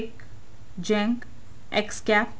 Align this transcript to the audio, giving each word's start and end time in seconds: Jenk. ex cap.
Jenk. 0.81 1.27
ex 1.69 1.99
cap. 2.01 2.29